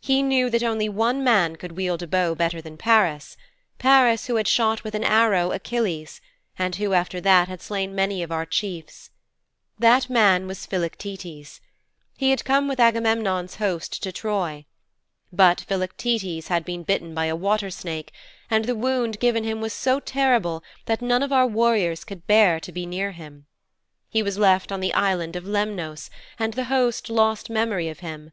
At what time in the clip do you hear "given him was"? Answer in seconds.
19.20-19.74